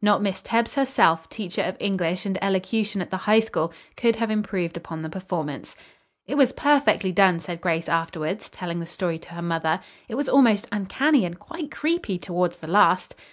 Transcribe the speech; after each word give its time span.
Not 0.00 0.22
Miss 0.22 0.40
Tebbs, 0.40 0.74
herself, 0.76 1.28
teacher 1.28 1.60
of 1.62 1.76
English 1.80 2.24
and 2.24 2.38
elocution 2.40 3.02
at 3.02 3.10
the 3.10 3.16
High 3.16 3.40
School, 3.40 3.72
could 3.96 4.14
have 4.14 4.30
improved 4.30 4.76
upon 4.76 5.02
the 5.02 5.08
performance. 5.08 5.74
"It 6.24 6.36
was 6.36 6.52
perfectly 6.52 7.10
done," 7.10 7.40
said 7.40 7.60
Grace 7.60 7.88
afterwards, 7.88 8.48
telling 8.48 8.78
the 8.78 8.86
story 8.86 9.18
to 9.18 9.30
her 9.30 9.42
mother. 9.42 9.80
"It 10.06 10.14
was 10.14 10.28
almost 10.28 10.68
uncanny 10.70 11.24
and 11.24 11.36
quite 11.36 11.72
creepy 11.72 12.16
toward 12.16 12.52
the 12.52 12.68
last." 12.68 13.16